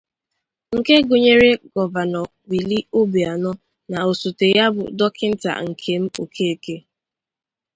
nke 0.75 0.93
gụnyere 1.07 1.49
gọvanọ 1.73 2.21
Willie 2.49 2.87
Obianọ 2.99 3.51
na 3.91 3.97
osote 4.09 4.45
ya 4.57 4.65
bụ 4.75 4.83
Dọkịnta 4.97 5.51
Nkem 5.69 6.03
Okeke 6.23 6.75